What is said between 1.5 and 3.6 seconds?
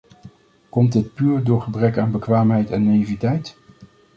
gebrek aan bekwaamheid en naïviteit?